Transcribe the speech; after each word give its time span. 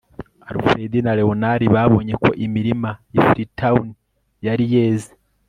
Alfred 0.49 0.93
na 1.05 1.11
Leonard 1.17 1.61
babonye 1.75 2.13
ko 2.23 2.29
imirima 2.45 2.89
y 3.13 3.17
i 3.21 3.23
Freetown 3.27 3.85
yari 4.45 4.63
yeze 4.73 5.11